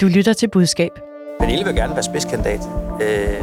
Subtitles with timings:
[0.00, 0.90] Du lytter til budskab.
[1.40, 2.60] Pernille vil gerne være spidskandidat,
[3.02, 3.42] øh,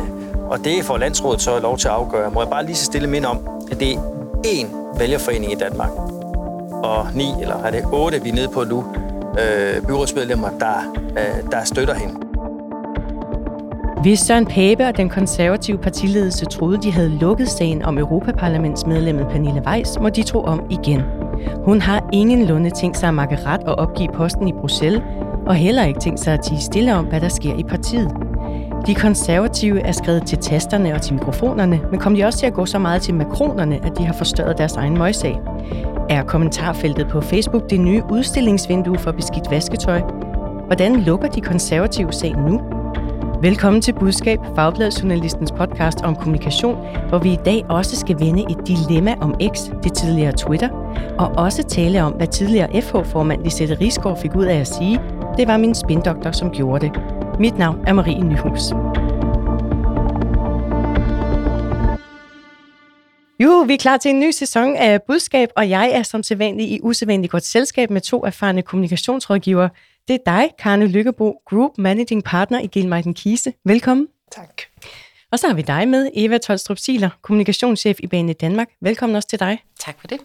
[0.50, 2.31] og det får landsrådet så lov til at afgøre.
[2.31, 3.97] Må jeg bare lige så stille minde om, at det er
[4.46, 5.89] én vælgerforening i Danmark,
[6.83, 8.86] og ni, eller er det otte, vi er nede på nu,
[9.39, 12.16] øh, byrådsmedlemmer, der, øh, der støtter hende.
[14.02, 19.64] Hvis Søren Pape og den konservative partiledelse troede, de havde lukket sagen om Europaparlamentsmedlemmet Pernille
[19.68, 21.02] Weiss, må de tro om igen.
[21.66, 25.02] Hun har ingenlunde tænkt sig at makke ret og opgive posten i Bruxelles,
[25.46, 28.12] og heller ikke tænkt sig at tige stille om, hvad der sker i partiet.
[28.88, 32.54] De konservative er skrevet til tasterne og til mikrofonerne, men kom de også til at
[32.54, 35.40] gå så meget til makronerne, at de har forstørret deres egen møgssag.
[36.09, 40.02] Er kommentarfeltet på Facebook det nye udstillingsvindue for beskidt vasketøj?
[40.66, 42.62] Hvordan lukker de konservative sagen nu?
[43.41, 46.76] Velkommen til Budskab, Fagbladjournalistens podcast om kommunikation,
[47.09, 50.70] hvor vi i dag også skal vende et dilemma om X, det tidligere Twitter,
[51.20, 54.99] og også tale om, hvad tidligere FH-formand Lisette Risgaard fik ud af at sige,
[55.38, 57.02] det var min spindoktor, som gjorde det.
[57.39, 58.62] Mit navn er Marie Nyhus.
[63.40, 66.72] Jo, vi er klar til en ny sæson af Budskab, og jeg er som sædvanlig
[66.72, 69.69] i usædvanligt godt selskab med to erfarne kommunikationsrådgivere.
[70.07, 73.53] Det er dig, Karne Lykkebo, Group Managing Partner i Gilmeiden Kise.
[73.66, 74.07] Velkommen.
[74.31, 74.62] Tak.
[75.31, 78.67] Og så har vi dig med, Eva Tolstrup Siler, kommunikationschef i Bane Danmark.
[78.81, 79.59] Velkommen også til dig.
[79.79, 80.17] Tak for det.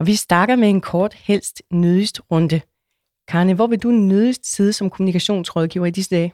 [0.00, 2.60] Og vi starter med en kort, helst nødigst runde.
[3.28, 6.32] Karne, hvor vil du nødigst sidde som kommunikationsrådgiver i disse dage?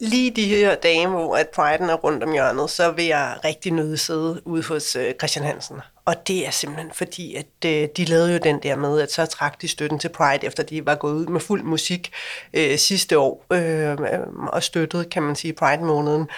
[0.00, 3.72] Lige de her dage, hvor at Pride'en er rundt om hjørnet, så vil jeg rigtig
[3.72, 5.76] nødig sidde ude hos øh, Christian Hansen.
[6.04, 9.26] Og det er simpelthen fordi, at øh, de lavede jo den der med, at så
[9.26, 12.12] trak de støtten til Pride, efter de var gået ud med fuld musik
[12.54, 13.96] øh, sidste år, øh,
[14.48, 16.28] og støttede, kan man sige, Pride-måneden.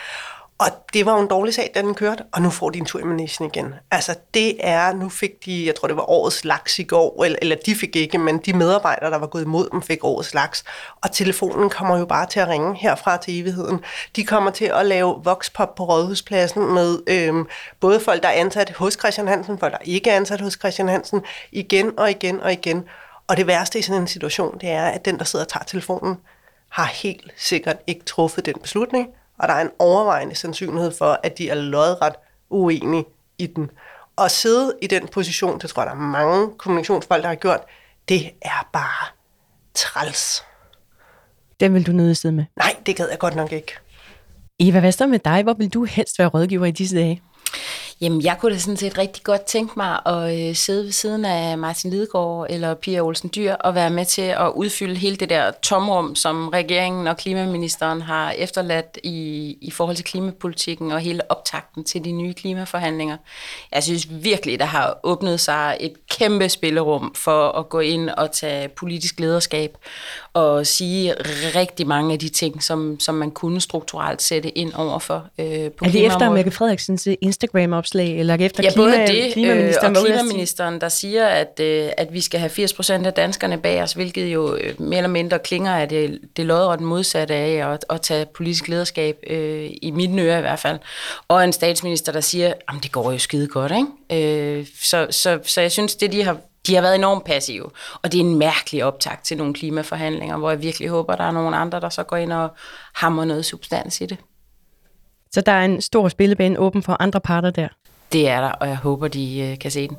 [0.61, 2.85] Og det var jo en dårlig sag, da den kørte, og nu får de en
[2.85, 3.75] tur i Manesien igen.
[3.91, 7.39] Altså det er, nu fik de, jeg tror det var årets laks i går, eller,
[7.43, 10.65] eller de fik ikke, men de medarbejdere, der var gået imod dem, fik årets laks.
[11.01, 13.81] Og telefonen kommer jo bare til at ringe herfra til evigheden.
[14.17, 17.47] De kommer til at lave voxpop på Rådhuspladsen med øhm,
[17.81, 20.89] både folk, der er ansat hos Christian Hansen, folk, der ikke er ansat hos Christian
[20.89, 21.23] Hansen,
[21.53, 22.85] igen og igen og igen.
[23.27, 25.65] Og det værste i sådan en situation, det er, at den, der sidder og tager
[25.65, 26.17] telefonen,
[26.69, 31.39] har helt sikkert ikke truffet den beslutning, og der er en overvejende sandsynlighed for, at
[31.39, 32.15] de er lodret
[32.51, 33.05] uenige
[33.39, 33.71] i den.
[34.17, 37.61] Og sidde i den position, det tror jeg, der er mange kommunikationsfolk, der har gjort,
[38.09, 39.07] det er bare
[39.75, 40.45] træls.
[41.61, 42.45] Den vil du nøde sidde med?
[42.57, 43.73] Nej, det gad jeg godt nok ikke.
[44.61, 45.43] Eva, hvad står med dig?
[45.43, 47.23] Hvor vil du helst være rådgiver i disse dage?
[48.01, 51.25] Jamen, jeg kunne da sådan set rigtig godt tænke mig at øh, sidde ved siden
[51.25, 55.31] af Martin Lidegaard eller Pia Olsen Dyr og være med til at udfylde hele det
[55.31, 61.31] der tomrum, som regeringen og klimaministeren har efterladt i, i forhold til klimapolitikken og hele
[61.31, 63.17] optakten til de nye klimaforhandlinger.
[63.75, 68.33] Jeg synes virkelig, der har åbnet sig et kæmpe spillerum for at gå ind og
[68.33, 69.77] tage politisk lederskab
[70.33, 71.15] og sige
[71.55, 75.85] rigtig mange af de ting, som, som man kunne strukturelt sætte ind overfor øh, på
[75.85, 77.09] Er det efter Mette Frederiksens
[77.95, 81.89] Instagram-opslag, eller efter ja, klima, både det, klimaministeren, øh, og klimaministeren, der siger, at, øh,
[81.97, 85.39] at vi skal have 80% af danskerne bag os, hvilket jo øh, mere eller mindre
[85.39, 90.21] klinger af det, det lodret modsatte af at, at tage politisk lederskab, øh, i mit
[90.21, 90.79] øre i hvert fald.
[91.29, 94.59] Og en statsminister, der siger, at det går jo skide godt, ikke?
[94.59, 97.71] Øh, så, så, så jeg synes, det de har de har været enormt passive,
[98.03, 101.31] og det er en mærkelig optakt til nogle klimaforhandlinger, hvor jeg virkelig håber, der er
[101.31, 102.49] nogle andre, der så går ind og
[102.95, 104.17] hammer noget substans i det.
[105.31, 107.69] Så der er en stor spillebane åben for andre parter der?
[108.13, 109.97] Det er der, og jeg håber, de øh, kan se den.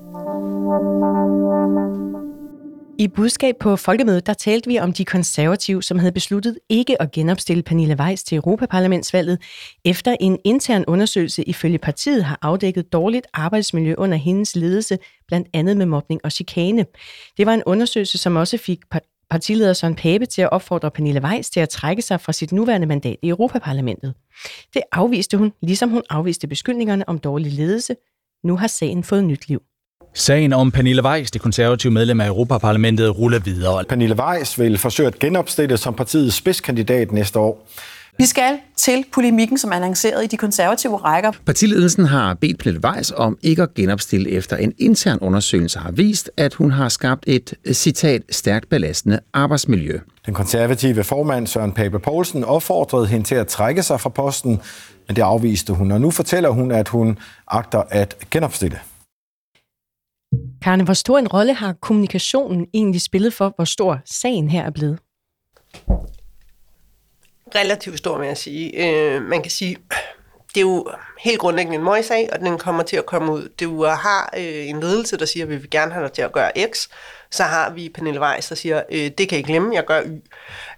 [2.99, 7.11] I budskab på Folkemødet, der talte vi om de konservative, som havde besluttet ikke at
[7.11, 9.41] genopstille Pernille Weiss til Europaparlamentsvalget,
[9.85, 14.97] efter en intern undersøgelse ifølge partiet har afdækket dårligt arbejdsmiljø under hendes ledelse,
[15.27, 16.85] blandt andet med mobning og chikane.
[17.37, 18.79] Det var en undersøgelse, som også fik
[19.29, 22.87] partileder Søren Pape til at opfordre Pernille Weiss til at trække sig fra sit nuværende
[22.87, 24.13] mandat i Europaparlamentet.
[24.73, 27.95] Det afviste hun, ligesom hun afviste beskyldningerne om dårlig ledelse.
[28.43, 29.61] Nu har sagen fået nyt liv.
[30.13, 33.83] Sagen om Pernille Weiss, det konservative medlem af Europaparlamentet, ruller videre.
[33.83, 37.67] Pernille Weiss vil forsøge at genopstille som partiets spidskandidat næste år.
[38.19, 41.31] Vi skal til polemikken, som er annonceret i de konservative rækker.
[41.45, 46.31] Partiledelsen har bedt Pernille Weiss om ikke at genopstille efter en intern undersøgelse har vist,
[46.37, 49.99] at hun har skabt et, citat, stærkt belastende arbejdsmiljø.
[50.25, 54.61] Den konservative formand Søren Pape Poulsen opfordrede hende til at trække sig fra posten,
[55.07, 57.17] men det afviste hun, og nu fortæller hun, at hun
[57.47, 58.79] agter at genopstille.
[60.61, 64.71] Karne, hvor stor en rolle har kommunikationen egentlig spillet for, hvor stor sagen her er
[64.71, 64.99] blevet?
[67.55, 68.87] Relativt stor, vil jeg sige.
[68.87, 69.77] Øh, man kan sige,
[70.55, 70.87] det er jo
[71.19, 73.49] helt grundlæggende en møgssag, og den kommer til at komme ud.
[73.59, 76.31] Du har øh, en ledelse, der siger, at vi vil gerne have dig til at
[76.31, 76.87] gøre X.
[77.31, 80.21] Så har vi Pernille Weiss, der siger, øh, det kan I glemme, jeg gør Y.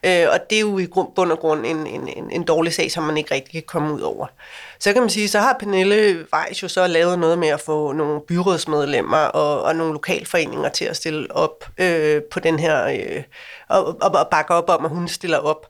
[0.04, 2.74] Øh, og det er jo i grund, bund og grund en, en, en, en dårlig
[2.74, 4.28] sag, som man ikke rigtig kan komme ud over.
[4.80, 7.92] Så kan man sige, så har Pernille Weiss jo så lavet noget med at få
[7.92, 13.24] nogle byrådsmedlemmer og, og nogle lokalforeninger til at stille op øh, på den her, øh,
[13.70, 15.68] og, og, og bakke op om, at hun stiller op.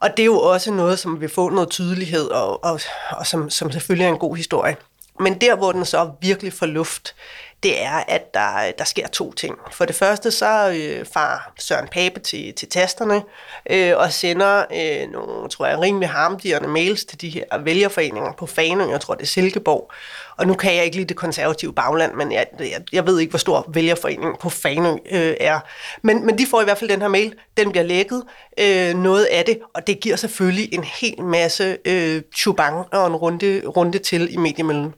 [0.00, 3.50] Og det er jo også noget, som vil få noget tydelighed, og, og, og som,
[3.50, 4.76] som selvfølgelig er en god historie.
[5.20, 7.14] Men der, hvor den så virkelig får luft,
[7.62, 9.58] det er, at der, der sker to ting.
[9.72, 13.22] For det første, så øh, far Søren Pape til, til tasterne
[13.70, 18.46] øh, og sender øh, nogle, tror jeg, rimelig harmdirrende mails til de her vælgerforeninger på
[18.46, 19.92] Fanø, jeg tror, det er Silkeborg.
[20.36, 23.30] Og nu kan jeg ikke lide det konservative bagland, men jeg, jeg, jeg ved ikke,
[23.30, 25.60] hvor stor vælgerforeningen på Fanø øh, er.
[26.02, 28.22] Men, men de får i hvert fald den her mail, den bliver lækket,
[28.60, 33.16] øh, noget af det, og det giver selvfølgelig en hel masse øh, chubang og en
[33.16, 34.94] runde, runde til i mediemøllen.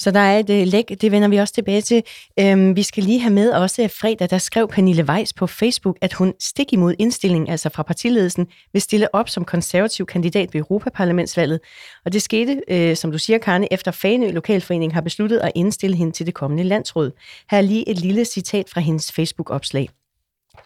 [0.00, 2.02] Så der er et uh, læk, det vender vi også tilbage til.
[2.38, 5.98] Øhm, vi skal lige have med også øh, fredag, der skrev Pernille Weiss på Facebook,
[6.00, 10.60] at hun stik imod indstillingen, altså fra partiledelsen, vil stille op som konservativ kandidat ved
[10.60, 11.60] Europaparlamentsvalget.
[12.04, 15.96] Og det skete, øh, som du siger, Karne, efter Faneø Lokalforening har besluttet at indstille
[15.96, 17.10] hende til det kommende landsråd.
[17.50, 19.88] Her er lige et lille citat fra hendes Facebook-opslag.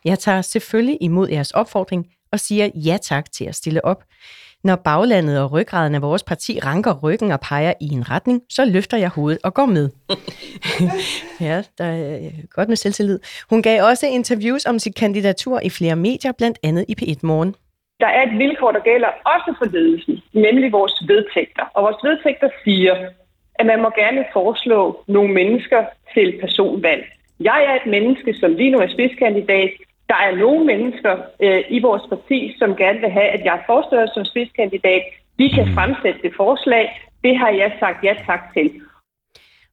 [0.05, 4.05] Jeg tager selvfølgelig imod jeres opfordring og siger ja tak til at stille op.
[4.65, 8.65] Når baglandet og ryggraden af vores parti ranker ryggen og peger i en retning, så
[8.65, 9.87] løfter jeg hovedet og går med.
[11.49, 13.19] ja, der er øh, godt med selvtillid.
[13.51, 17.55] Hun gav også interviews om sit kandidatur i flere medier, blandt andet i P1 Morgen.
[18.01, 21.65] Der er et vilkår, der gælder også for ledelsen, nemlig vores vedtægter.
[21.75, 22.95] Og vores vedtægter siger,
[23.55, 25.81] at man må gerne foreslå nogle mennesker
[26.15, 27.05] til personvalg.
[27.41, 29.71] Jeg er et menneske, som lige nu er spidskandidat,
[30.09, 34.15] der er nogle mennesker øh, i vores parti, som gerne vil have, at jeg forestår
[34.15, 35.03] som spidskandidat.
[35.37, 35.75] Vi kan mm.
[35.75, 36.85] fremsætte det forslag.
[37.25, 38.71] Det har jeg sagt ja tak til.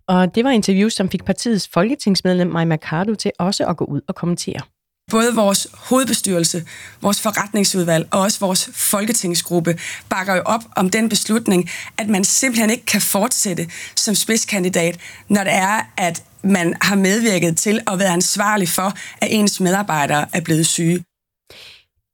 [0.08, 4.02] Og det var interview, som fik partiets folketingsmedlem Maja Mercado til også at gå ud
[4.08, 4.62] og kommentere.
[5.12, 6.66] Både vores hovedbestyrelse,
[7.02, 9.80] vores forretningsudvalg og også vores folketingsgruppe
[10.10, 15.00] bakker jo op om den beslutning, at man simpelthen ikke kan fortsætte som spidskandidat,
[15.30, 20.26] når det er, at man har medvirket til at være ansvarlig for, at ens medarbejdere
[20.34, 21.04] er blevet syge.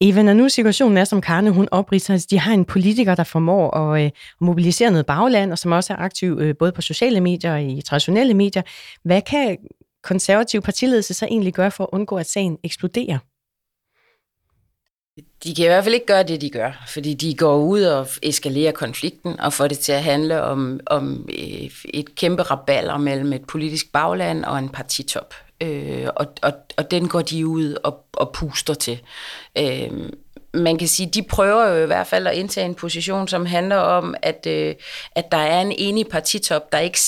[0.02, 3.24] Eva, når nu situationen er, som Karne hun opriser, altså de har en politiker, der
[3.24, 4.12] formår at, øh,
[4.42, 7.82] mobilisere noget bagland, og som også er aktiv øh, både på sociale medier og i
[7.82, 8.62] traditionelle medier.
[9.04, 9.58] Hvad kan
[10.08, 13.18] konservativ partiledelse så egentlig gøre for at undgå, at sagen eksploderer?
[15.44, 18.08] De kan i hvert fald ikke gøre det, de gør, fordi de går ud og
[18.24, 23.34] eskalerer konflikten og får det til at handle om, om øh, et kæmpe raballer mellem
[23.34, 25.34] et politisk bagland og en partitop.
[25.62, 29.02] Øh, og, og, og den går de ud og, og puster til.
[29.58, 29.92] Øh,
[30.54, 33.78] man kan sige, de prøver jo i hvert fald at indtage en position, som handler
[33.78, 34.76] om, at, øh,
[35.16, 37.00] at der er en enig partitop, der ikke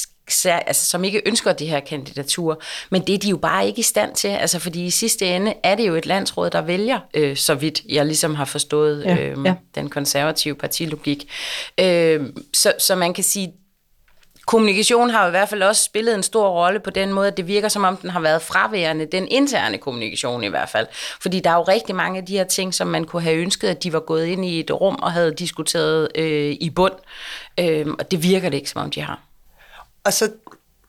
[0.46, 2.56] altså, som ikke ønsker de her kandidaturer.
[2.90, 5.54] Men det er de jo bare ikke i stand til, altså fordi i sidste ende
[5.64, 9.16] er det jo et landsråd, der vælger, øh, så vidt jeg ligesom har forstået ja,
[9.16, 9.56] øh, ja.
[9.76, 11.30] den konservative partilogik.
[11.80, 12.22] Øh,
[12.54, 13.54] så, så man kan sige,
[14.50, 17.38] Kommunikation har jo i hvert fald også spillet en stor rolle på den måde, at
[17.38, 20.88] det virker som om den har været fraværende, den interne kommunikation i hvert fald.
[21.22, 23.68] Fordi der er jo rigtig mange af de her ting, som man kunne have ønsket,
[23.68, 26.94] at de var gået ind i et rum og havde diskuteret øh, i bund.
[27.60, 29.29] Øh, og det virker det ikke, som om de har.
[30.10, 30.32] Og så,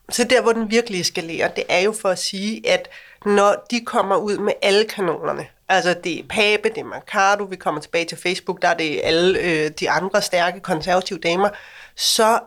[0.09, 2.89] så der, hvor den virkelig eskalerer, det er jo for at sige, at
[3.25, 7.55] når de kommer ud med alle kanonerne, altså det er Pape, det er Mercado, vi
[7.55, 11.49] kommer tilbage til Facebook, der er det alle øh, de andre stærke konservative damer,
[11.95, 12.39] så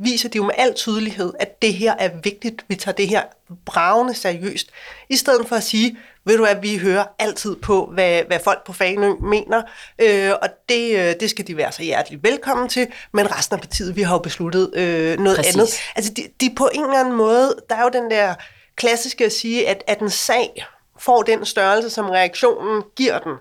[0.00, 3.22] viser de jo med al tydelighed, at det her er vigtigt, vi tager det her
[3.64, 4.70] bravende seriøst,
[5.08, 8.66] i stedet for at sige, ved du at vi hører altid på, hvad, hvad folk
[8.66, 9.62] på Fanø mener,
[9.98, 13.60] øh, og det, øh, det skal de være så hjerteligt velkommen til, men resten af
[13.60, 15.54] partiet, vi har jo besluttet øh, noget Præcis.
[15.54, 15.68] andet.
[15.96, 18.34] Altså, de, de på en eller anden måde, der er jo den der
[18.76, 20.66] klassiske at sige, at, at en sag
[20.98, 23.32] får den størrelse, som reaktionen giver den.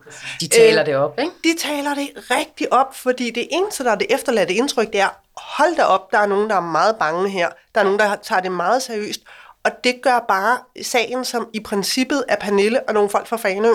[0.42, 1.32] De taler øh, det op, ikke?
[1.44, 5.10] De taler det rigtig op, fordi det eneste, der er det efterladte indtryk, det er,
[5.38, 7.50] hold da op, der er nogen, der er meget bange her.
[7.76, 9.22] Der er nogen, der tager det meget seriøst.
[9.64, 13.74] Og det gør bare sagen, som i princippet er Pernille og nogle folk fra Fanø,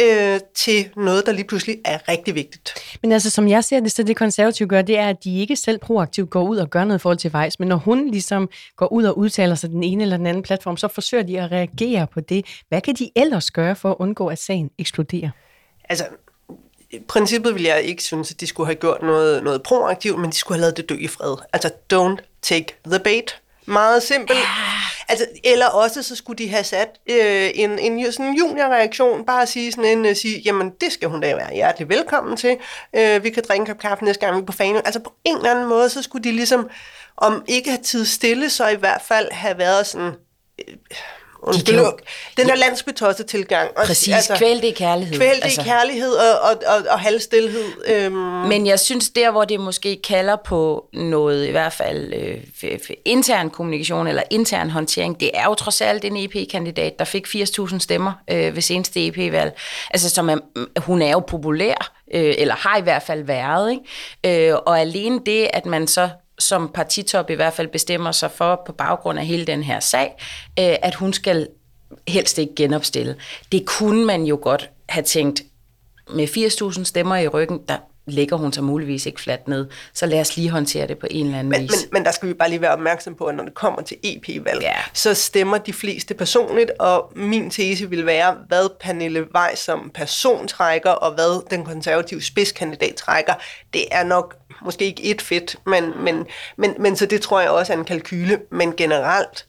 [0.00, 2.74] øh, til noget, der lige pludselig er rigtig vigtigt.
[3.02, 5.56] Men altså, som jeg ser det, så det konservative gør, det er, at de ikke
[5.56, 8.48] selv proaktivt går ud og gør noget i forhold til Vejs, men når hun ligesom
[8.76, 11.52] går ud og udtaler sig den ene eller den anden platform, så forsøger de at
[11.52, 12.46] reagere på det.
[12.68, 15.30] Hvad kan de ellers gøre for at undgå, at sagen eksploderer?
[15.88, 16.04] Altså,
[16.90, 20.30] i princippet vil jeg ikke synes, at de skulle have gjort noget, noget proaktivt, men
[20.30, 21.36] de skulle have lavet det dø i fred.
[21.52, 23.40] Altså, don't take the bait.
[23.66, 24.38] Meget simpelt.
[25.10, 29.48] Altså, eller også så skulle de have sat øh, en, en sådan juniorreaktion, bare at
[29.48, 32.56] sige sådan en, at sige, jamen det skal hun da være hjertelig velkommen til.
[32.96, 34.82] Øh, vi kan drikke en kop kaffe næste gang vi er på fanen.
[34.84, 36.68] Altså på en eller anden måde, så skulle de ligesom,
[37.16, 40.12] om ikke have tid stille, så i hvert fald have været sådan...
[40.68, 40.74] Øh,
[41.42, 41.92] Undskyld, jo,
[42.36, 43.70] den der landsbytosset tilgang.
[43.86, 45.16] Præcis, altså, kvæl det i kærlighed.
[45.16, 45.60] Kvæl det altså.
[45.60, 47.64] i kærlighed og, og, og, og halvstilhed.
[47.86, 48.12] Øhm.
[48.48, 52.12] Men jeg synes, der hvor det måske kalder på noget, i hvert fald
[52.62, 57.26] øh, intern kommunikation eller intern håndtering, det er jo trods alt en EP-kandidat, der fik
[57.26, 59.58] 80.000 stemmer øh, ved seneste EP-valg.
[59.90, 60.36] Altså, som er,
[60.80, 63.70] hun er jo populær, øh, eller har i hvert fald været.
[64.24, 64.50] Ikke?
[64.50, 66.08] Øh, og alene det, at man så
[66.40, 70.14] som partitop i hvert fald bestemmer sig for på baggrund af hele den her sag,
[70.58, 71.48] øh, at hun skal
[72.08, 73.16] helst ikke genopstille.
[73.52, 75.42] Det kunne man jo godt have tænkt,
[76.14, 76.28] med
[76.76, 77.76] 80.000 stemmer i ryggen, der
[78.10, 79.68] lægger hun sig muligvis ikke fladt ned.
[79.94, 81.70] Så lad os lige håndtere det på en eller anden men, vis.
[81.70, 83.96] Men, men der skal vi bare lige være opmærksom på, at når det kommer til
[84.02, 84.74] EP-valg, ja.
[84.92, 90.48] så stemmer de fleste personligt, og min tese vil være, hvad Pernille Weiss som person
[90.48, 93.34] trækker, og hvad den konservative spidskandidat trækker.
[93.72, 96.26] Det er nok måske ikke et fedt, men, men,
[96.56, 98.38] men, men så det tror jeg også er en kalkyle.
[98.52, 99.46] Men generelt,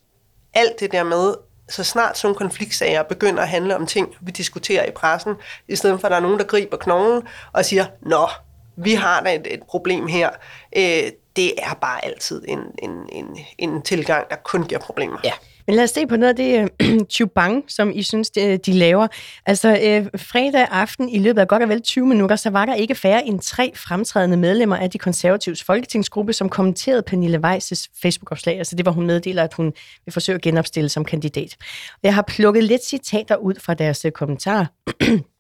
[0.54, 1.34] alt det der med,
[1.70, 5.34] så snart sådan konfliktsager begynder at handle om ting, vi diskuterer i pressen,
[5.68, 7.22] i stedet for at der er nogen, der griber knoglen
[7.54, 8.28] og siger, nå,
[8.76, 10.30] vi har da et, et problem her.
[10.78, 13.26] Øh, det er bare altid en, en, en,
[13.58, 15.18] en tilgang, der kun giver problemer.
[15.24, 15.32] Ja.
[15.68, 18.74] Men lad os se på noget af det uh, chubang, som I synes, de, de
[18.74, 19.08] laver.
[19.46, 22.74] Altså, uh, fredag aften i løbet af godt og vel 20 minutter, så var der
[22.76, 28.58] ikke færre end tre fremtrædende medlemmer af de konservatives folketingsgruppe, som kommenterede Pernille Weiss' Facebook-opslag.
[28.58, 29.74] Altså, det var hun meddeler, at hun
[30.06, 31.56] vil forsøge at genopstille som kandidat.
[32.04, 34.66] Jeg har plukket lidt citater ud fra deres uh, kommentarer.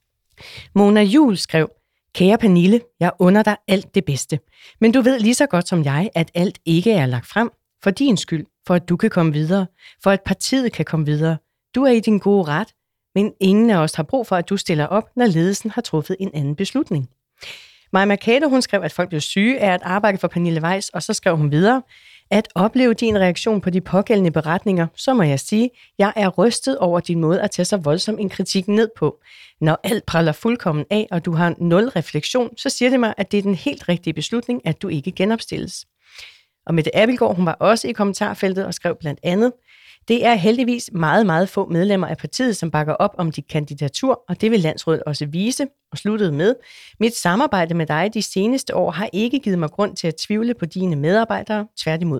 [0.75, 1.69] Mona Jul skrev,
[2.15, 4.39] Kære Pernille, jeg under dig alt det bedste.
[4.81, 7.51] Men du ved lige så godt som jeg, at alt ikke er lagt frem.
[7.83, 9.67] For din skyld, for at du kan komme videre,
[10.03, 11.37] for at partiet kan komme videre.
[11.75, 12.67] Du er i din gode ret,
[13.15, 16.17] men ingen af os har brug for, at du stiller op, når ledelsen har truffet
[16.19, 17.09] en anden beslutning.
[17.93, 21.03] Maja Mercado, hun skrev, at folk blev syge af at arbejde for Pernille Weiss, og
[21.03, 21.81] så skrev hun videre,
[22.31, 26.77] at opleve din reaktion på de pågældende beretninger, så må jeg sige, jeg er rystet
[26.77, 29.21] over din måde at tage så voldsom en kritik ned på.
[29.61, 33.31] Når alt praller fuldkommen af, og du har nul refleksion, så siger det mig, at
[33.31, 35.85] det er den helt rigtige beslutning, at du ikke genopstilles.
[36.65, 39.53] Og Mette Abelgaard, hun var også i kommentarfeltet og skrev blandt andet,
[40.07, 44.23] det er heldigvis meget, meget få medlemmer af partiet, som bakker op om dit kandidatur,
[44.29, 46.55] og det vil landsrådet også vise, og sluttede med.
[46.99, 50.53] Mit samarbejde med dig de seneste år har ikke givet mig grund til at tvivle
[50.53, 52.19] på dine medarbejdere, tværtimod.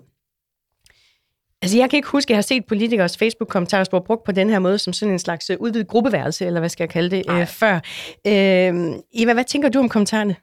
[1.62, 4.60] Altså, jeg kan ikke huske, at jeg har set politikers Facebook-kommentarer brugt på den her
[4.60, 7.48] måde, som sådan en slags øh, udvidet gruppeværelse, eller hvad skal jeg kalde det, øh,
[7.48, 7.76] før.
[8.28, 10.36] Øh, Eva, hvad tænker du om kommentarerne?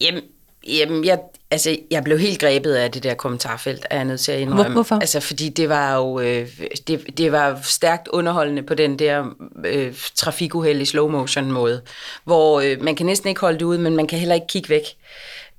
[0.00, 0.22] Jamen,
[0.68, 1.18] Jamen, jeg,
[1.54, 4.72] altså, jeg blev helt grebet af det der kommentarfelt, er jeg nødt til at indrømme.
[4.72, 4.94] Hvorfor?
[4.94, 6.48] Altså, fordi det var jo øh,
[6.86, 9.24] det, det var stærkt underholdende på den der
[9.64, 11.82] øh, trafikuheld i slow motion måde,
[12.24, 14.68] hvor øh, man kan næsten ikke holde det ud, men man kan heller ikke kigge
[14.68, 14.82] væk.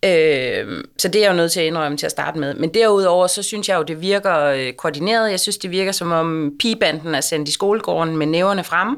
[0.05, 2.53] Øh, så det er jeg jo nødt til at indrømme til at starte med.
[2.53, 5.31] Men derudover, så synes jeg jo, det virker øh, koordineret.
[5.31, 8.97] Jeg synes, det virker som om pigebanden er sendt i skolegården med næverne frem.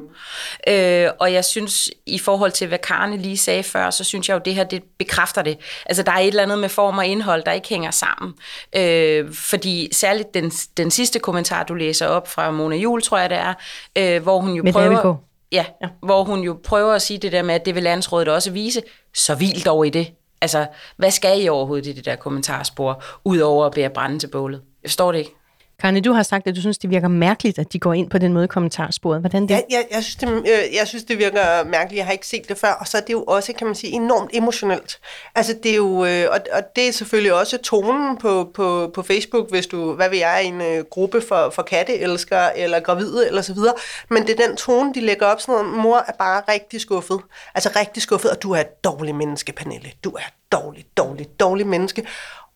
[0.67, 4.35] Øh, og jeg synes, i forhold til, hvad Karne lige sagde før, så synes jeg
[4.35, 5.57] jo, det her det bekræfter det.
[5.85, 8.33] Altså, der er et eller andet med form og indhold, der ikke hænger sammen.
[8.75, 13.29] Øh, fordi særligt den, den sidste kommentar, du læser op fra Mona Jul, tror jeg
[13.29, 13.53] det er,
[13.97, 15.15] øh, hvor hun jo med prøver...
[15.51, 18.27] Ja, ja, hvor hun jo prøver at sige det der med, at det vil landsrådet
[18.27, 18.81] også vise.
[19.13, 20.07] Så vildt over i det.
[20.41, 20.67] Altså,
[20.98, 24.62] hvad skal I overhovedet i det der kommentarspor, udover at bære brænde til bålet?
[24.84, 25.37] Jeg forstår det ikke.
[25.81, 28.17] Karne, du har sagt, at du synes, det virker mærkeligt, at de går ind på
[28.17, 29.19] den måde kommentarsporet.
[29.19, 29.50] Hvordan det?
[29.50, 31.98] Ja, jeg, jeg, synes, det, øh, jeg synes, det virker mærkeligt.
[31.98, 32.72] Jeg har ikke set det før.
[32.72, 35.00] Og så er det jo også, kan man sige, enormt emotionelt.
[35.36, 39.01] Altså, det er jo, øh, og, og det er selvfølgelig også tonen på, på, på
[39.01, 43.41] Facebook, hvis du, hvad vil jeg, en øh, gruppe for, for katteelskere eller gravide eller
[43.41, 43.74] så videre.
[44.10, 45.77] Men det er den tone, de lægger op sådan noget.
[45.77, 47.19] Mor er bare rigtig skuffet.
[47.55, 49.91] Altså rigtig skuffet, og du er et dårligt menneske, Pernille.
[50.03, 52.05] Du er et dårligt, dårligt, dårligt menneske.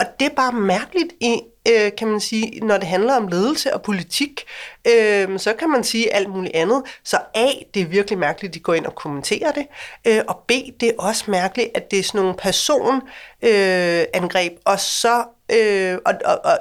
[0.01, 3.73] Og det er bare mærkeligt, i, øh, kan man sige, når det handler om ledelse
[3.73, 4.43] og politik,
[4.87, 6.83] øh, så kan man sige alt muligt andet.
[7.03, 9.67] Så A, det er virkelig mærkeligt, at de går ind og kommenterer det,
[10.07, 14.79] øh, og B, det er også mærkeligt, at det er sådan nogle personangreb, øh, og
[14.79, 16.57] så, øh, og, og, og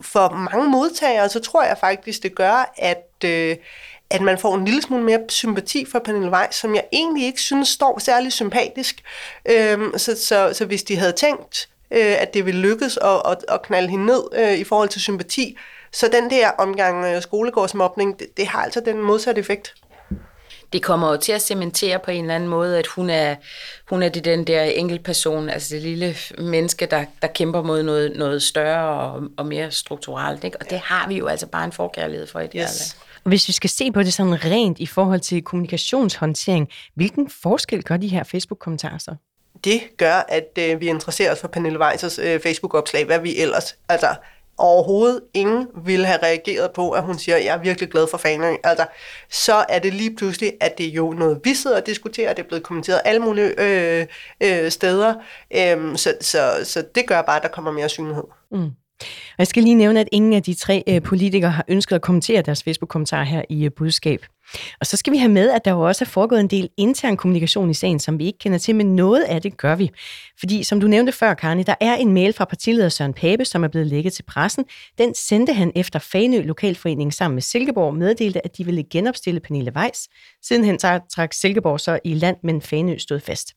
[0.00, 3.56] for mange modtagere, så tror jeg faktisk, det gør, at, øh,
[4.10, 7.40] at man får en lille smule mere sympati for Pernille Weiss, som jeg egentlig ikke
[7.40, 9.02] synes står særlig sympatisk.
[9.50, 13.44] Øh, så, så, så hvis de havde tænkt, øh, at det vil lykkes at, at,
[13.48, 15.56] at knalde hende ned øh, i forhold til sympati.
[15.92, 19.74] Så den der omgang øh, skolegårdsmobning, det, det har altså den modsatte effekt.
[20.72, 23.34] det kommer jo til at cementere på en eller anden måde, at hun er,
[23.90, 28.16] hun er det den der enkeltperson, altså det lille menneske, der, der kæmper mod noget,
[28.16, 30.44] noget større og, og mere strukturelt.
[30.44, 30.56] Ikke?
[30.60, 32.62] Og det har vi jo altså bare en forkærlighed for i det yes.
[32.62, 33.06] her land.
[33.24, 37.96] Hvis vi skal se på det sådan rent i forhold til kommunikationshåndtering, hvilken forskel gør
[37.96, 39.14] de her Facebook-kommentarer så?
[39.64, 43.78] Det gør, at øh, vi interesserer os for Pernille Weissers øh, Facebook-opslag, hvad vi ellers...
[43.88, 44.14] Altså,
[44.58, 48.18] overhovedet ingen ville have reageret på, at hun siger, at jeg er virkelig glad for
[48.18, 48.54] Fanø.
[48.64, 48.86] Altså,
[49.30, 52.32] så er det lige pludselig, at det er jo noget, vi sidder og diskuterer.
[52.32, 54.06] Det er blevet kommenteret alle mulige øh,
[54.40, 55.14] øh, steder.
[55.56, 58.24] Øhm, så, så, så det gør bare, at der kommer mere synlighed.
[58.50, 58.70] Mm.
[59.38, 62.02] Og jeg skal lige nævne, at ingen af de tre øh, politikere har ønsket at
[62.02, 64.26] kommentere deres Facebook-kommentar her i øh, budskab.
[64.80, 67.16] Og så skal vi have med, at der jo også er foregået en del intern
[67.16, 69.90] kommunikation i sagen, som vi ikke kender til, men noget af det gør vi.
[70.38, 73.64] Fordi som du nævnte før, Karni, der er en mail fra partileder Søren Pape, som
[73.64, 74.64] er blevet lægget til pressen.
[74.98, 79.72] Den sendte han efter Fanø Lokalforening sammen med Silkeborg meddelte, at de ville genopstille Pernille
[79.76, 80.08] Weiss.
[80.42, 83.54] Sidenhen trak Silkeborg så i land, men Fanø stod fast.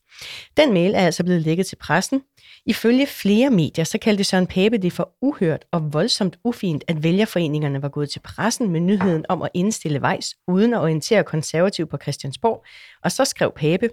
[0.56, 2.20] Den mail er altså blevet lægget til pressen.
[2.66, 7.82] Ifølge flere medier, så kaldte Søren Pape det for uhørt og voldsomt ufint, at vælgerforeningerne
[7.82, 11.98] var gået til pressen med nyheden om at indstille Vejs, uden at orientere konservativ på
[12.02, 12.64] Christiansborg.
[13.04, 13.88] Og så skrev Pape,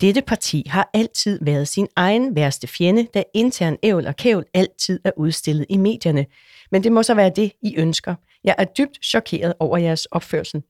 [0.00, 5.00] dette parti har altid været sin egen værste fjende, da intern ævl og kævl altid
[5.04, 6.26] er udstillet i medierne.
[6.70, 8.14] Men det må så være det, I ønsker.
[8.44, 10.62] Jeg er dybt chokeret over jeres opførsel.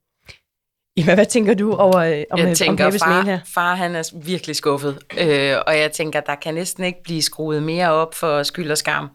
[0.97, 3.39] Eva, hvad tænker du over øh, om, jeg øh, tænker, om far, her?
[3.55, 7.63] far han er virkelig skuffet, øh, og jeg tænker, der kan næsten ikke blive skruet
[7.63, 9.09] mere op for skyld og skam,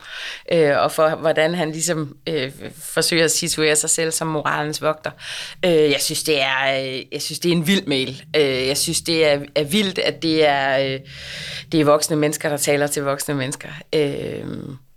[0.52, 5.12] øh, og for hvordan han ligesom øh, forsøger at situere sig selv som moralens vogter.
[5.66, 8.24] Øh, jeg synes, det er, øh, jeg synes, det er en vild mail.
[8.36, 11.00] Øh, jeg synes, det er, er vildt, at det er, øh,
[11.72, 13.70] det er voksne mennesker, der taler til voksne mennesker.
[13.96, 14.46] Øh,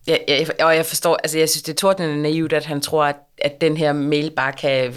[0.06, 3.04] Ja, ja, og jeg forstår, altså jeg synes, det er tordnende naivt, at han tror,
[3.04, 4.94] at, at den her mail bare kan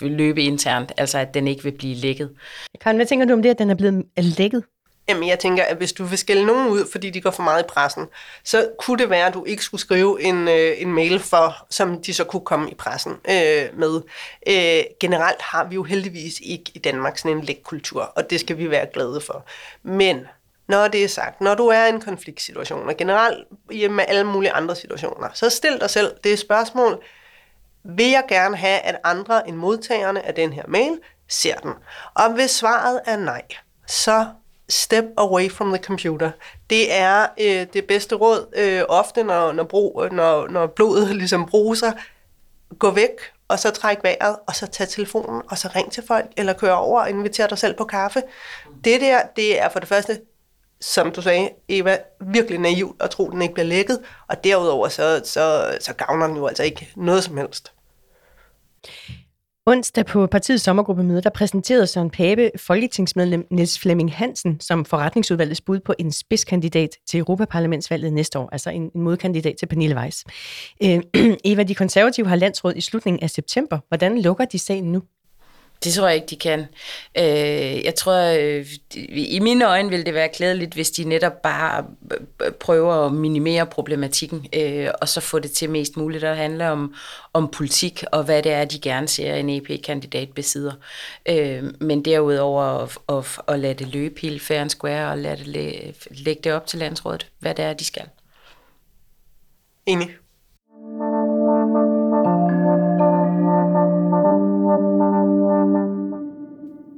[0.00, 2.30] løbe internt, altså at den ikke vil blive lækket.
[2.80, 4.64] Karen, hvad tænker du om det, at den er blevet lækket?
[5.08, 7.62] Jamen, jeg tænker, at hvis du vil skælde nogen ud, fordi de går for meget
[7.62, 8.06] i pressen,
[8.44, 12.02] så kunne det være, at du ikke skulle skrive en, øh, en mail for, som
[12.02, 14.00] de så kunne komme i pressen øh, med.
[14.48, 18.58] Øh, generelt har vi jo heldigvis ikke i Danmark sådan en lækkultur, og det skal
[18.58, 19.46] vi være glade for.
[19.82, 20.26] Men
[20.68, 23.44] når det er sagt, når du er i en konfliktsituation, og generelt
[23.90, 27.02] med alle mulige andre situationer, så stil dig selv det spørgsmål,
[27.84, 31.72] vil jeg gerne have, at andre end modtagerne af den her mail ser den?
[32.14, 33.42] Og hvis svaret er nej,
[33.86, 34.26] så
[34.68, 36.30] step away from the computer.
[36.70, 41.46] Det er øh, det bedste råd øh, ofte, når, når, bro, når, når blodet ligesom
[41.46, 41.92] bruser.
[42.78, 43.10] Gå væk,
[43.48, 46.72] og så træk vejret, og så tag telefonen, og så ring til folk, eller kør
[46.72, 48.22] over og inviter dig selv på kaffe.
[48.84, 50.20] Det der, det er for det første
[50.80, 54.88] som du sagde, Eva, virkelig naivt at tro, at den ikke bliver lækket, og derudover
[54.88, 57.72] så, så, så gavner den jo altså ikke noget som helst.
[59.68, 65.80] Onsdag på partiets sommergruppemøde, der præsenterede Søren Pape folketingsmedlem Niels Flemming Hansen som forretningsudvalgets bud
[65.80, 70.24] på en spidskandidat til Europaparlamentsvalget næste år, altså en, en modkandidat til Pernille Weiss.
[70.82, 71.02] Øh,
[71.44, 73.78] Eva, de konservative har landsråd i slutningen af september.
[73.88, 75.02] Hvordan lukker de sagen nu?
[75.86, 76.60] Det tror jeg ikke, de kan.
[77.18, 78.66] Øh, jeg tror, øh,
[79.16, 81.84] i mine øjne vil det være klædeligt, hvis de netop bare
[82.44, 86.70] øh, prøver at minimere problematikken, øh, og så få det til mest muligt at handle
[86.70, 86.94] om,
[87.32, 90.72] om politik, og hvad det er, de gerne ser, en EP-kandidat besidder.
[91.28, 95.36] Øh, men derudover at, at, at lade det løbe helt fair and square, og lade
[95.36, 98.08] det lægge det op til landsrådet, hvad det er, de skal.
[99.86, 100.10] Enig.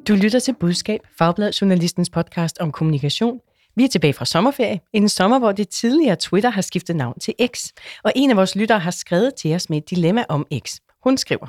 [0.09, 3.41] Du lytter til Budskab, Fagblad Journalistens podcast om kommunikation.
[3.77, 7.35] Vi er tilbage fra sommerferie, en sommer, hvor det tidligere Twitter har skiftet navn til
[7.47, 7.65] X.
[8.05, 10.75] Og en af vores lyttere har skrevet til os med et dilemma om X.
[11.05, 11.47] Hun skriver,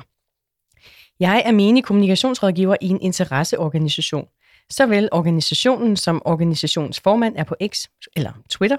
[1.20, 4.26] Jeg er menig kommunikationsrådgiver i en interesseorganisation.
[4.70, 7.84] Såvel organisationen som organisationsformand er på X,
[8.16, 8.76] eller Twitter.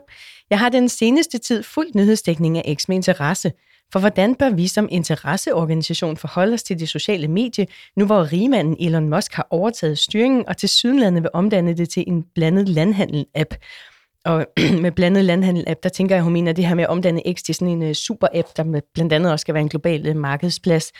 [0.50, 3.52] Jeg har den seneste tid fuldt nyhedsdækning af X med interesse–
[3.92, 8.78] for hvordan bør vi som interesseorganisation forholde os til de sociale medier, nu hvor rigmanden
[8.80, 13.56] Elon Musk har overtaget styringen og til sydenlandet vil omdanne det til en blandet landhandel-app?
[14.26, 14.46] Og
[14.84, 17.56] med blandet landhandel-app, der tænker jeg, hun mener det her med at omdanne X til
[17.56, 20.92] sådan en øh, super-app, der med blandt andet også skal være en global øh, markedsplads.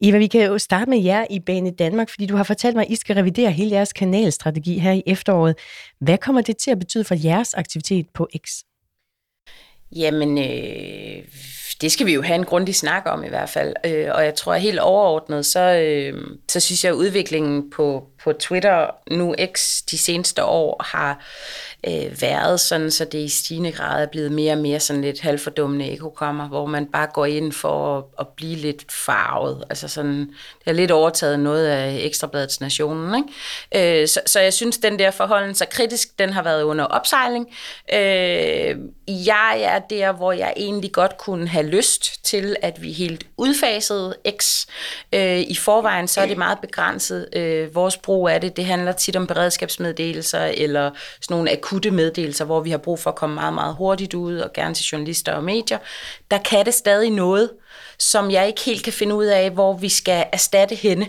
[0.00, 2.84] Eva, vi kan jo starte med jer i Bane Danmark, fordi du har fortalt mig,
[2.84, 5.54] at I skal revidere hele jeres kanalstrategi her i efteråret.
[6.00, 8.50] Hvad kommer det til at betyde for jeres aktivitet på X?
[9.96, 11.24] Jamen, øh,
[11.80, 13.74] det skal vi jo have en grundig snak om i hvert fald.
[13.84, 18.06] Øh, og jeg tror at helt overordnet, så, øh, så synes jeg, at udviklingen på,
[18.24, 21.24] på Twitter nu X de seneste år har
[21.86, 25.20] øh, været sådan, så det i stigende grad er blevet mere og mere sådan lidt
[25.20, 29.64] halvfordummende ekokammer, hvor man bare går ind for at, at blive lidt farvet.
[29.70, 33.24] Altså sådan, det har lidt overtaget noget af Ekstrabladets Nationen.
[33.74, 34.00] Ikke?
[34.02, 37.46] Øh, så, så jeg synes, den der forholden sig kritisk, den har været under opsejling.
[37.94, 38.76] Øh,
[39.26, 44.16] jeg er der, hvor jeg egentlig godt kunne have lyst til, at vi helt udfasede
[44.40, 44.66] X.
[45.12, 47.28] Øh, I forvejen så er det meget begrænset.
[47.36, 52.44] Øh, vores brug af det, det handler tit om beredskabsmeddelelser eller sådan nogle akutte meddelelser,
[52.44, 55.32] hvor vi har brug for at komme meget, meget hurtigt ud, og gerne til journalister
[55.32, 55.78] og medier.
[56.30, 57.50] Der kan det stadig noget,
[57.98, 61.06] som jeg ikke helt kan finde ud af, hvor vi skal erstatte henne.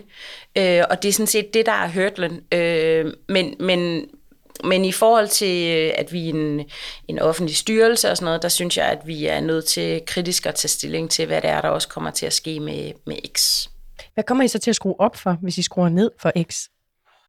[0.57, 2.41] Øh, og det er sådan set det, der er hørtlen.
[2.51, 4.05] Øh, men, men,
[4.63, 6.65] men i forhold til, øh, at vi er en,
[7.07, 10.45] en offentlig styrelse og sådan noget, der synes jeg, at vi er nødt til kritisk
[10.45, 13.17] at tage stilling til, hvad det er, der også kommer til at ske med, med
[13.37, 13.67] X.
[14.13, 16.63] Hvad kommer I så til at skrue op for, hvis I skruer ned for X?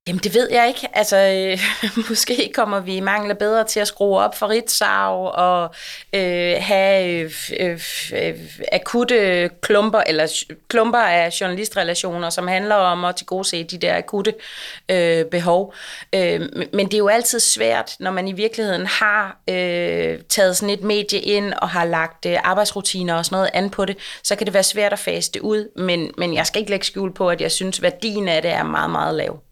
[0.08, 0.88] Jamen, det ved jeg ikke.
[0.92, 1.60] Altså, øh,
[2.08, 5.74] måske kommer vi mangler bedre til at skrue op for Ritzau og
[6.12, 7.80] øh, have øh, øh,
[8.12, 8.34] øh
[8.72, 14.34] akutte klumper, eller klumper af journalistrelationer, som handler om at tilgodese de der akutte
[14.88, 15.74] øh, behov.
[16.14, 16.40] Øh,
[16.72, 20.82] men det er jo altid svært, når man i virkeligheden har øh, taget sådan et
[20.82, 24.46] medie ind og har lagt øh, arbejdsrutiner og sådan noget an på det, så kan
[24.46, 25.68] det være svært at fase det ud.
[25.76, 28.62] Men, men jeg skal ikke lægge skjul på, at jeg synes, værdien af det er
[28.62, 29.47] meget, meget lav.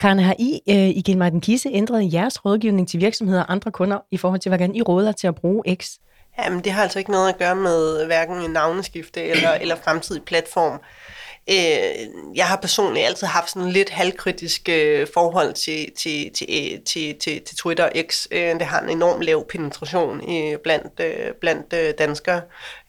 [0.00, 3.98] Karen, har I øh, i Genmartin Kise ændret jeres rådgivning til virksomheder og andre kunder
[4.10, 5.90] i forhold til, hvordan I råder til at bruge X?
[6.38, 10.80] Jamen, det har altså ikke noget at gøre med hverken navneskifte eller, eller fremtidig platform.
[11.50, 17.18] Øh, jeg har personligt altid haft sådan lidt halvkritisk øh, forhold til, til, til, til,
[17.18, 18.26] til, til Twitter X.
[18.30, 22.40] Øh, det har en enorm lav penetration øh, blandt, øh, blandt danskere,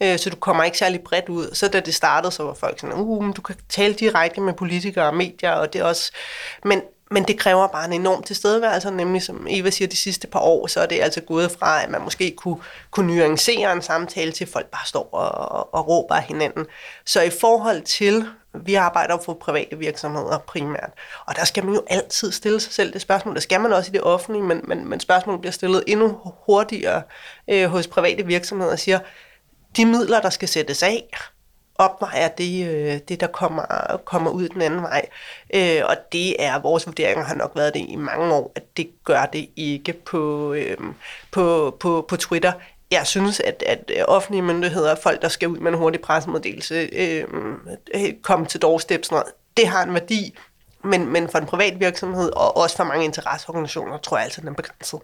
[0.01, 1.49] så du kommer ikke særlig bredt ud.
[1.53, 5.05] Så da det startede, så var folk sådan, uh, du kan tale direkte med politikere
[5.05, 6.11] og medier, og det er også...
[6.63, 10.39] Men men det kræver bare en enorm tilstedeværelse, nemlig som Eva siger, de sidste par
[10.39, 12.57] år, så er det altså gået fra, at man måske kunne,
[12.91, 16.65] kunne nuancere en samtale til, at folk bare står og, og råber af hinanden.
[17.05, 20.91] Så i forhold til, vi arbejder for private virksomheder primært,
[21.25, 23.35] og der skal man jo altid stille sig selv det spørgsmål.
[23.35, 27.01] Der skal man også i det offentlige, men, men, men spørgsmålet bliver stillet endnu hurtigere
[27.49, 28.99] øh, hos private virksomheder og siger,
[29.77, 31.05] de midler, der skal sættes af,
[31.79, 35.05] opvejer det, øh, det der kommer, kommer ud den anden vej.
[35.53, 38.89] Øh, og det er, vores vurderinger har nok været det i mange år, at det
[39.03, 40.77] gør det ikke på, øh,
[41.31, 42.51] på, på, på Twitter.
[42.91, 47.23] Jeg synes, at, at offentlige myndigheder, folk, der skal ud med en hurtig pressemeddelelse, øh,
[47.93, 50.37] øh komme til doorstep, sådan noget, det har en værdi,
[50.83, 54.49] men, men for en privat virksomhed, og også for mange interesseorganisationer, tror jeg altså, den
[54.49, 54.99] er begrænset.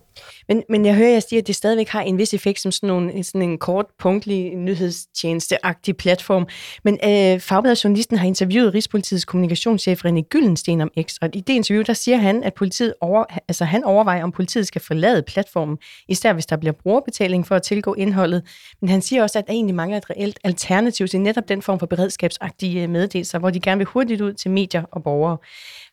[0.47, 2.87] Men, men jeg hører jer sige, at det stadigvæk har en vis effekt som sådan,
[2.87, 6.47] nogle, sådan en kort, punktlig, nyhedstjeneste-agtig platform.
[6.83, 11.53] Men øh, Fagbladet Journalisten har interviewet Rigspolitiets kommunikationschef René Gyllensten om X, og i det
[11.53, 15.77] interview, der siger han, at politiet over, altså, han overvejer, om politiet skal forlade platformen,
[16.07, 18.43] især hvis der bliver brugerbetaling for at tilgå indholdet.
[18.81, 21.79] Men han siger også, at der egentlig mangler et reelt alternativ til netop den form
[21.79, 25.37] for beredskabsagtige øh, meddelelser, hvor de gerne vil hurtigt ud til medier og borgere.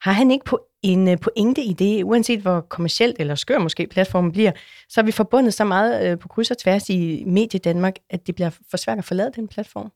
[0.00, 3.86] Har han ikke på en øh, pointe i det, uanset hvor kommercielt eller skør måske
[3.86, 4.52] platformen bliver,
[4.88, 8.26] så er vi forbundet så meget øh, på kryds og tværs i Medie Danmark, at
[8.26, 9.92] det bliver for svært at forlade den platform?